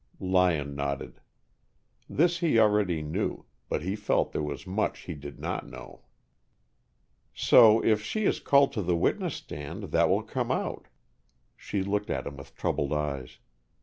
[0.19, 1.21] Lyon nodded.
[2.09, 6.05] This he already knew, but he felt there was much he did not know.
[7.35, 10.87] "So if she is called to the witness stand, that will come out."
[11.55, 13.37] She looked at him with troubled eyes.